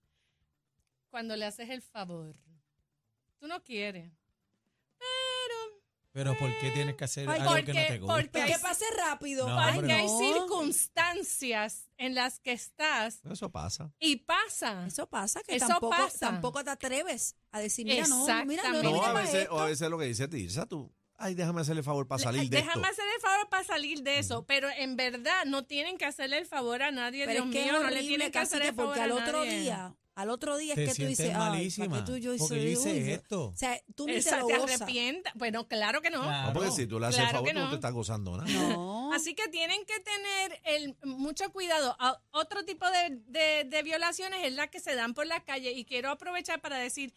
cuando 1.10 1.34
le 1.34 1.44
haces 1.44 1.70
el 1.70 1.82
favor. 1.82 2.36
Tú 3.40 3.48
no 3.48 3.60
quieres. 3.64 4.12
Pero 4.96 5.82
Pero 6.12 6.38
¿por 6.38 6.56
qué 6.60 6.70
tienes 6.70 6.94
que 6.94 7.02
hacer 7.02 7.28
Ay, 7.28 7.40
algo 7.40 7.54
que 7.54 7.62
no 7.62 7.66
porque- 7.66 7.88
te 7.88 7.98
gusta? 7.98 8.14
porque- 8.14 8.28
Pues 8.30 8.52
que 8.56 8.58
pase 8.62 8.84
rápido. 8.96 9.48
No, 9.48 9.74
Porque 9.74 9.92
hay 9.92 10.06
no. 10.06 10.18
circunstancias 10.18 11.90
en 11.96 12.14
las 12.14 12.38
que 12.38 12.52
estás 12.52 13.20
Eso 13.28 13.50
pasa. 13.50 13.92
y 13.98 14.14
pasa. 14.16 14.86
Eso 14.86 15.08
pasa, 15.08 15.42
que 15.42 15.56
Eso 15.56 15.66
tampoco, 15.66 15.96
pasa. 15.96 16.18
tampoco 16.30 16.62
te 16.62 16.70
atreves 16.70 17.34
a 17.50 17.58
decir, 17.58 17.84
mira, 17.86 18.06
no, 18.06 18.24
mira, 18.46 18.62
no, 18.70 18.82
no, 18.84 19.04
a 19.04 19.12
veces, 19.14 19.34
esto. 19.42 19.54
o 19.56 19.58
a 19.58 19.66
veces 19.66 19.90
lo 19.90 19.98
que 19.98 20.04
dice 20.04 20.28
Tirsa, 20.28 20.66
tú, 20.66 20.94
ay, 21.18 21.34
déjame 21.34 21.60
hacerle 21.60 21.80
el 21.80 21.84
favor 21.84 22.06
para 22.06 22.22
salir 22.22 22.48
de 22.48 22.56
Déjame 22.56 22.82
esto. 22.88 22.92
hacer 22.92 23.04
el 23.14 23.20
favor 23.20 23.48
para 23.48 23.64
salir 23.64 24.02
de 24.02 24.18
eso, 24.18 24.44
pero 24.46 24.68
en 24.70 24.96
verdad 24.96 25.44
no 25.46 25.64
tienen 25.64 25.96
que 25.98 26.04
hacerle 26.04 26.38
el 26.38 26.46
favor 26.46 26.82
a 26.82 26.90
nadie, 26.90 27.24
Pero 27.26 27.44
Dios 27.44 27.54
es 27.56 27.60
que 27.64 27.70
mío, 27.72 27.82
no 27.82 27.90
le 27.90 28.00
tienen 28.02 28.30
que 28.32 28.38
hacer 28.38 28.62
el 28.62 28.74
favor 28.74 28.86
porque 28.94 29.00
al 29.02 29.12
otro 29.12 29.44
nadie. 29.44 29.60
día, 29.60 29.94
al 30.16 30.30
otro 30.30 30.56
día 30.56 30.74
es 30.74 30.76
Te 30.76 30.86
que 30.86 31.02
tú 31.02 31.08
dices, 31.08 31.30
ay, 31.30 31.36
malísima, 31.36 31.86
¿para 31.88 32.04
qué 32.04 32.12
tú 32.12 32.16
yo 32.18 32.34
hice 32.34 32.48
yo 32.62 32.68
hice 32.70 33.12
esto. 33.14 33.46
O 33.46 33.56
sea, 33.56 33.80
tú 33.96 34.06
ni 34.06 34.12
te 34.12 34.18
Esa 34.18 34.38
lo 34.40 34.46
te 34.46 34.58
gozas. 34.58 34.80
arrepientas. 34.82 35.32
Bueno, 35.34 35.66
claro 35.66 36.00
que 36.02 36.10
no. 36.10 36.22
Claro. 36.22 36.46
No, 36.48 36.52
porque 36.52 36.70
si 36.70 36.86
tú 36.86 37.00
le 37.00 37.06
haces 37.06 37.20
Claro 37.20 37.38
el 37.40 37.44
favor, 37.46 37.54
no 37.54 37.60
no. 37.64 37.68
te 37.70 37.74
estás 37.74 37.92
gozando 37.92 38.36
nada. 38.36 38.48
No. 38.52 39.12
Así 39.14 39.34
que 39.34 39.48
tienen 39.48 39.84
que 39.86 39.98
tener 40.00 40.60
el, 40.64 40.96
mucho 41.02 41.50
cuidado. 41.52 41.96
A- 41.98 42.20
Otro 42.30 42.64
tipo 42.64 42.86
de, 42.90 43.18
de- 43.26 43.64
de 43.64 43.82
violaciones 43.82 44.44
es 44.44 44.52
la 44.52 44.68
que 44.68 44.78
se 44.78 44.94
dan 44.94 45.14
por 45.14 45.26
la 45.26 45.42
calle 45.42 45.72
y 45.72 45.84
quiero 45.84 46.10
aprovechar 46.10 46.60
para 46.60 46.78
decir, 46.78 47.12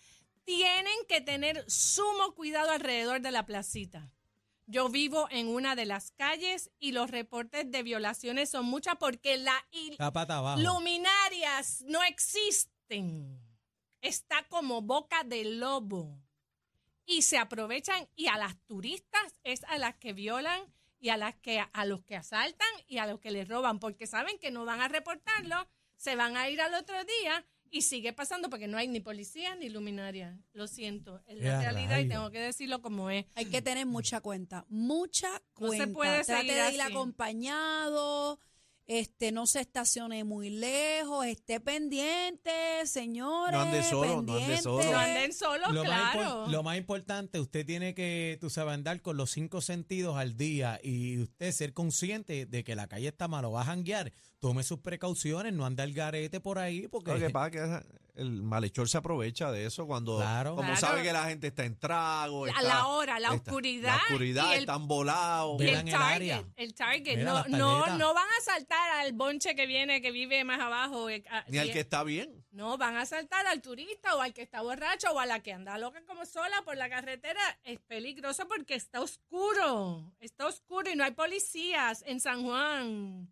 tienen 0.48 0.96
que 1.10 1.20
tener 1.20 1.70
sumo 1.70 2.34
cuidado 2.34 2.72
alrededor 2.72 3.20
de 3.20 3.32
la 3.32 3.46
placita. 3.46 4.10
Yo 4.66 4.88
vivo 4.88 5.27
en 5.30 5.50
una 5.50 5.75
de 5.75 5.86
las 5.86 6.12
calles 6.12 6.72
y 6.80 6.94
los 6.94 7.12
reportes 7.12 7.70
de 7.70 7.84
violaciones 7.84 8.50
son 8.50 8.66
muchas 8.66 8.96
porque 8.96 9.36
la 9.36 9.54
il- 9.72 9.98
La 10.00 10.13
pata 10.13 10.38
abajo. 10.38 10.62
luminarias 10.62 11.82
no 11.88 12.01
existen. 12.04 13.38
Está 14.01 14.48
como 14.48 14.82
boca 14.82 15.25
de 15.25 15.44
lobo. 15.44 16.18
Y 17.06 17.24
se 17.24 17.38
aprovechan 17.38 18.08
y 18.16 18.27
a 18.27 18.38
las 18.38 18.56
turistas 18.68 19.34
es 19.44 19.66
a 19.66 19.77
las 19.77 19.96
que 19.96 20.13
violan 20.13 20.62
y 21.00 21.10
a 21.10 21.18
las 21.18 21.36
que 21.36 21.60
a 21.60 21.86
los 21.86 22.04
que 22.04 22.16
asaltan 22.16 22.68
y 22.88 23.00
a 23.00 23.06
los 23.06 23.20
que 23.20 23.32
les 23.32 23.50
roban 23.50 23.80
porque 23.80 24.08
saben 24.08 24.39
que 24.39 24.51
no 24.51 24.63
van 24.63 24.80
a 24.80 24.88
reportarlo, 24.88 25.68
se 25.98 26.16
van 26.16 26.38
a 26.38 26.50
ir 26.50 26.62
al 26.62 26.74
otro 26.74 27.04
día 27.04 27.46
y 27.72 27.82
sigue 27.82 28.14
pasando 28.14 28.50
porque 28.50 28.68
no 28.68 28.78
hay 28.78 28.88
ni 28.88 29.00
policía 29.00 29.56
ni 29.56 29.70
luminaria. 29.70 30.40
Lo 30.54 30.68
siento, 30.68 31.22
es 31.28 31.38
la 31.40 31.48
¡Ea, 31.48 31.60
realidad 31.72 32.00
y 32.00 32.08
tengo 32.08 32.30
que 32.32 32.40
decirlo 32.40 32.82
como 32.82 33.10
es. 33.10 33.26
Hay 33.36 33.46
que 33.46 33.62
tener 33.62 33.86
mucha 33.86 34.22
cuenta, 34.22 34.66
mucha 34.70 35.30
No 35.60 35.72
se 35.72 35.78
cuenta. 35.78 35.94
puede 35.94 36.24
Trate 36.24 36.42
seguir 36.48 36.64
de 36.64 36.74
ir 36.74 36.82
así. 36.82 36.92
acompañado, 36.92 38.40
este, 38.88 39.32
no 39.32 39.46
se 39.48 39.60
estacione 39.60 40.24
muy 40.24 40.50
lejos, 40.50 41.25
esté 41.25 41.60
pendiente, 41.60 42.51
señores. 42.86 43.53
No 43.53 43.62
ande 43.62 43.84
solo, 43.84 44.08
no 44.08 44.17
ande 44.20 44.32
pendiente. 44.34 44.62
solo. 44.63 44.91
No 44.91 44.98
anden 44.98 45.34
solos, 45.34 45.74
Lo, 45.74 45.84
más 45.84 46.13
claro. 46.13 46.46
impor- 46.46 46.51
lo 46.51 46.63
más 46.63 46.77
importante, 46.77 47.39
usted 47.39 47.65
tiene 47.65 47.94
que, 47.94 48.38
tú 48.39 48.50
sabes, 48.50 48.74
andar 48.74 49.01
con 49.01 49.17
los 49.17 49.32
cinco 49.32 49.62
sentidos 49.62 50.15
al 50.17 50.38
día 50.38 50.79
y 50.82 51.20
usted 51.20 51.51
ser 51.51 51.74
consciente 51.74 52.46
de 52.46 52.63
que 52.63 52.75
la 52.75 52.88
calle 52.88 53.10
está 53.10 53.27
malo, 53.27 53.51
va 53.51 53.62
a 53.62 53.65
janguear, 53.65 54.13
tome 54.39 54.63
sus 54.63 54.79
precauciones, 54.79 55.53
no 55.53 55.65
ande 55.65 55.84
al 55.84 55.94
garete 55.94 56.39
por 56.39 56.58
ahí, 56.60 56.88
porque 56.88 57.12
Lo 57.12 57.20
que 57.20 57.29
pasa 57.29 57.48
es 57.48 57.84
que 57.84 58.07
el 58.18 58.42
malhechor 58.44 58.90
se 58.90 58.98
aprovecha 58.98 59.52
de 59.52 59.66
eso 59.66 59.86
cuando, 59.88 60.18
Claro. 60.18 60.52
como 60.56 60.64
Claro. 60.70 60.80
sabe 60.82 61.04
que 61.04 61.14
la 61.14 61.26
gente 61.30 61.48
está 61.48 61.64
en 61.66 61.78
trago. 61.80 62.46
A 62.46 62.50
está- 62.50 62.62
la 62.64 62.88
hora, 62.88 63.20
la 63.20 63.34
está- 63.36 63.52
oscuridad 63.52 63.96
La 63.96 64.04
oscuridad, 64.04 64.50
y 64.50 64.54
el- 64.56 64.60
están 64.62 64.88
volados. 64.88 65.62
Y 65.62 65.68
el 65.68 65.76
el 65.76 65.92
target, 65.92 66.16
área. 66.16 66.44
el 66.56 66.74
target, 66.74 67.18
Mira 67.18 67.46
no, 67.48 67.58
no, 67.58 67.98
no 67.98 68.14
van 68.14 68.28
a 68.28 68.44
saltar 68.44 68.90
al 69.00 69.14
bonche 69.14 69.56
que 69.56 69.66
viene, 69.68 70.02
que 70.02 70.12
vive 70.12 70.44
más 70.44 70.60
abajo. 70.60 71.10
eh, 71.10 71.24
ah, 71.30 71.46
Ni 71.48 71.58
al 71.60 71.72
que 71.72 71.80
está 71.82 72.04
bien. 72.04 72.44
No, 72.52 72.78
van 72.78 72.98
a 72.98 73.06
saltar 73.06 73.46
al 73.46 73.62
turista 73.62 74.16
o 74.16 74.22
al 74.22 74.34
que 74.34 74.42
está 74.42 74.62
borracho 74.62 75.12
o 75.12 75.20
a 75.20 75.26
la 75.28 75.42
que 75.42 75.54
anda 75.54 75.78
loca 75.78 76.04
como 76.06 76.26
sola 76.26 76.62
por 76.66 76.76
la 76.76 76.90
carretera. 76.90 77.40
Es 77.64 77.80
peligroso 77.82 78.48
porque 78.48 78.74
está 78.76 79.00
oscuro. 79.02 80.12
Está 80.20 80.48
oscuro 80.48 80.90
y 80.90 80.96
no 80.96 81.04
hay 81.04 81.12
policías 81.12 82.04
en 82.08 82.20
San 82.20 82.44
Juan. 82.44 83.32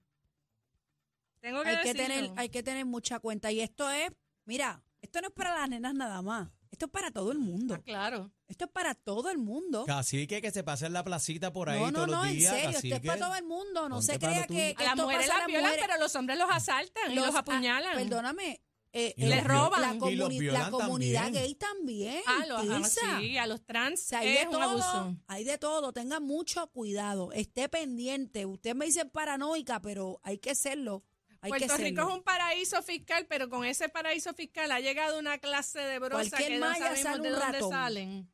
Tengo 1.39 1.62
que 1.63 1.70
hay 1.70 1.77
que 1.84 1.94
decirlo. 1.94 2.15
tener, 2.25 2.32
hay 2.39 2.50
que 2.50 2.63
tener 2.63 2.86
mucha 2.86 3.20
cuenta. 3.20 3.51
Y 3.51 3.62
esto 3.62 3.89
es, 3.89 4.12
mira, 4.45 4.83
esto 5.01 5.21
no 5.21 5.27
es 5.27 5.33
para 5.33 5.53
las 5.59 5.69
nenas 5.69 5.93
nada 5.93 6.21
más. 6.21 6.49
Esto 6.71 6.87
es 6.87 6.91
para 6.91 7.09
todo 7.09 7.31
el 7.31 7.39
mundo. 7.39 7.75
Ah, 7.75 7.81
claro. 7.81 8.31
Esto 8.47 8.65
es 8.65 8.71
para 8.71 8.95
todo 8.95 9.29
el 9.29 9.37
mundo. 9.37 9.85
Cacique 9.85 10.41
que 10.41 10.51
se 10.51 10.61
pase 10.63 10.87
en 10.87 10.93
la 10.93 11.03
placita 11.05 11.53
por 11.53 11.69
ahí 11.69 11.79
No, 11.79 11.85
no, 11.87 11.93
todos 11.93 12.07
no, 12.09 12.17
los 12.17 12.27
en 12.27 12.33
días. 12.37 12.53
serio, 12.53 12.69
esto 12.77 12.95
es 12.95 13.01
para 13.01 13.19
todo 13.19 13.35
el 13.35 13.45
mundo. 13.45 13.87
No 13.87 14.01
se 14.01 14.19
crea 14.19 14.45
que, 14.45 14.75
que 14.75 14.83
las 14.83 14.93
esto 14.93 15.03
mujeres 15.03 15.27
las 15.29 15.47
violan, 15.47 15.63
mujeres. 15.63 15.85
pero 15.87 15.99
los 16.03 16.15
hombres 16.15 16.37
los 16.37 16.49
asaltan 16.51 17.11
y 17.11 17.15
Los- 17.15 17.27
los 17.27 17.35
ah, 17.35 17.39
apuñalan. 17.39 17.95
perdóname. 17.95 18.61
eh, 18.97 19.13
Y 19.17 19.25
la- 19.25 19.35
los 19.37 19.45
violan. 19.45 19.81
la, 19.81 19.93
los 19.93 19.97
comuni- 20.29 20.51
la 20.51 20.69
comunidad 20.71 21.23
también. 21.23 21.43
gay 21.43 21.55
también. 21.55 22.21
Ah, 22.27 22.45
los, 22.45 22.61
Tirsa. 22.61 23.19
sí, 23.19 23.37
a 23.37 23.47
los 23.47 23.65
trans 23.65 24.01
O 24.01 24.03
sea, 24.07 24.19
hay 24.19 24.27
de 24.29 24.39
es 24.41 24.45
un 24.45 24.51
todo, 24.51 24.61
abuso. 24.63 25.15
hay 25.27 25.43
de 25.45 25.57
todo, 25.57 25.93
tenga 25.93 26.19
mucho 26.19 26.67
cuidado, 26.67 27.31
esté 27.33 27.67
pendiente. 27.69 28.45
Usted 28.45 28.73
me 28.75 28.85
dice 28.85 29.05
paranoica, 29.05 29.81
pero 29.81 30.19
hay 30.23 30.37
que 30.39 30.55
serlo. 30.55 31.03
Hay 31.45 31.51
que 31.51 31.65
Puerto 31.67 31.77
Rico 31.77 32.01
es 32.01 32.07
un 32.17 32.23
paraíso 32.23 32.81
fiscal, 32.81 33.25
pero 33.27 33.49
con 33.49 33.65
ese 33.65 33.89
paraíso 33.89 34.33
fiscal 34.33 34.71
ha 34.71 34.79
llegado 34.79 35.19
una 35.19 35.37
clase 35.37 35.79
de 35.79 35.99
brosa 35.99 36.29
Cualquier 36.29 36.51
que 36.53 36.59
no 36.59 36.73
sabemos 36.73 36.99
sale 36.99 37.21
de 37.23 37.29
dónde 37.29 37.45
ratón. 37.51 37.69
salen. 37.71 38.29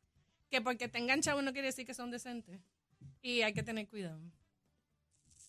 Que 0.50 0.62
porque 0.62 0.88
tengan 0.88 1.22
chavos 1.22 1.44
no 1.44 1.54
quiere 1.54 1.68
decir 1.68 1.86
que 1.86 1.94
son 1.94 2.12
decentes. 2.12 2.60
Y 3.22 3.42
hay 3.42 3.54
que 3.54 3.64
tener 3.64 3.88
cuidado. 3.88 4.20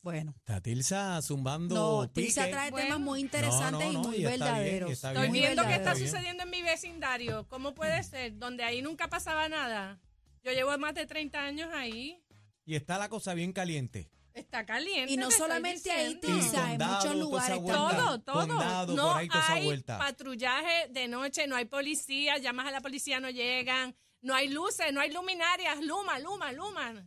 Bueno, 0.02 0.34
Está 0.38 0.60
Tilsa 0.60 1.22
zumbando 1.22 2.02
no, 2.02 2.12
pique. 2.12 2.32
trae 2.32 2.70
Bueno. 2.72 2.86
temas 2.86 3.00
muy 3.00 3.20
interesantes 3.20 3.92
no, 3.92 4.02
no, 4.02 4.02
y 4.02 4.06
muy 4.08 4.16
y 4.16 4.24
está 4.24 4.36
bien, 4.36 4.40
verdaderos. 4.40 4.90
Estoy 4.90 5.12
bien. 5.14 5.32
viendo 5.32 5.62
qué 5.64 5.74
está 5.74 5.94
sucediendo 5.94 6.42
en 6.42 6.50
mi 6.50 6.62
vecindario. 6.62 7.46
¿Cómo 7.48 7.72
puede 7.72 8.02
ser? 8.02 8.36
Donde 8.36 8.64
ahí 8.64 8.82
nunca 8.82 9.08
pasaba 9.08 9.48
nada. 9.48 10.00
Yo 10.42 10.50
llevo 10.50 10.76
más 10.78 10.94
de 10.96 11.06
30 11.06 11.40
años 11.40 11.70
ahí. 11.72 12.20
Y 12.64 12.74
está 12.74 12.98
la 12.98 13.08
cosa 13.08 13.34
bien 13.34 13.52
caliente. 13.52 14.10
Está 14.34 14.64
caliente. 14.64 15.12
Y 15.12 15.16
no 15.16 15.30
solamente 15.30 15.90
ahí. 15.90 16.14
Tirsa, 16.16 16.72
en 16.72 16.78
muchos 16.78 17.16
lugares. 17.16 17.58
vuelta. 17.58 17.96
Todo, 17.96 18.20
todo. 18.20 18.48
Condado, 18.48 18.94
no 18.94 19.14
ahí, 19.14 19.28
hay 19.32 19.64
vuelta. 19.64 19.98
patrullaje 19.98 20.88
de 20.90 21.08
noche, 21.08 21.46
no 21.46 21.56
hay 21.56 21.66
policía, 21.66 22.38
llamas 22.38 22.66
a 22.66 22.70
la 22.70 22.80
policía, 22.80 23.20
no 23.20 23.30
llegan, 23.30 23.94
no 24.20 24.34
hay 24.34 24.48
luces, 24.48 24.92
no 24.92 25.00
hay 25.00 25.12
luminarias, 25.12 25.80
luma, 25.82 26.18
luma, 26.18 26.52
luma. 26.52 27.04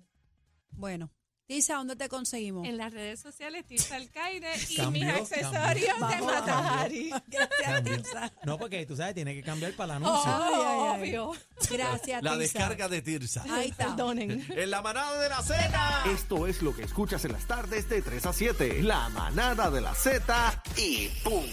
Bueno, 0.69 1.09
Tirsa, 1.47 1.75
¿dónde 1.75 1.95
te 1.95 2.09
conseguimos? 2.09 2.67
En 2.67 2.75
las 2.77 2.91
redes 2.91 3.19
sociales, 3.19 3.65
Tirsa 3.67 3.97
Alcaide 3.97 4.49
y 4.69 4.75
Cambió, 4.77 5.05
mis 5.05 5.13
accesorios 5.13 5.95
de 5.95 6.01
Vamos, 6.01 6.25
Matahari. 6.25 7.09
Gracias, 7.27 7.61
Cambió. 7.63 8.01
Tirsa. 8.01 8.33
No, 8.43 8.57
porque 8.57 8.83
tú 8.87 8.95
sabes, 8.95 9.13
tiene 9.13 9.35
que 9.35 9.43
cambiar 9.43 9.73
para 9.73 9.97
el 9.97 10.03
Oh, 10.03 10.07
anuncio. 10.07 10.33
Ay, 10.33 10.53
ay, 10.55 10.79
ay. 11.03 11.17
obvio. 11.17 11.31
Gracias, 11.69 12.23
La 12.23 12.31
Tirsa. 12.31 12.37
descarga 12.59 12.89
de 12.89 13.01
Tirsa. 13.03 13.43
Ahí 13.47 13.69
está. 13.69 13.85
Perdonen. 13.89 14.43
En 14.49 14.71
la 14.71 14.81
manada 14.81 15.19
de 15.21 15.29
la 15.29 15.41
Z. 15.43 16.03
Esto 16.11 16.47
es 16.47 16.63
lo 16.63 16.75
que 16.75 16.81
escuchas 16.83 17.23
en 17.25 17.33
las 17.33 17.45
tardes 17.45 17.87
de 17.89 18.01
3 18.01 18.25
a 18.25 18.33
7. 18.33 18.81
La 18.81 19.09
manada 19.09 19.69
de 19.69 19.81
la 19.81 19.93
Z 19.93 20.63
y 20.77 21.09
punto. 21.23 21.47